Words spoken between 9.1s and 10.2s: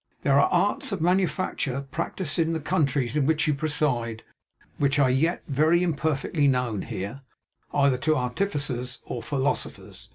philosophers.